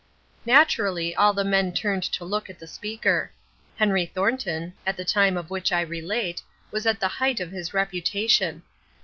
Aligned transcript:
Naturally 0.47 1.15
all 1.15 1.31
the 1.31 1.43
men 1.43 1.71
turned 1.71 2.01
to 2.01 2.25
look 2.25 2.49
at 2.49 2.57
the 2.57 2.65
speaker. 2.65 3.31
Henry 3.77 4.07
Thornton, 4.07 4.73
at 4.83 4.97
the 4.97 5.05
time 5.05 5.37
of 5.37 5.51
which 5.51 5.71
I 5.71 5.81
relate, 5.81 6.41
was 6.71 6.87
at 6.87 6.99
the 6.99 7.07
height 7.07 7.39
of 7.39 7.51
his 7.51 7.71
reputation. 7.71 8.63